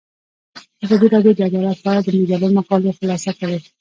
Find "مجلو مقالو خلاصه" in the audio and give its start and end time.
2.31-3.31